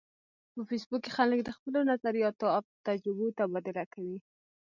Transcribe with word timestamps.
په 0.53 0.61
فېسبوک 0.69 1.01
کې 1.03 1.11
خلک 1.17 1.39
د 1.43 1.49
خپلو 1.57 1.79
نظریاتو 1.91 2.45
او 2.55 2.61
تجربو 2.87 3.25
تبادله 3.37 3.83
کوي 3.93 4.17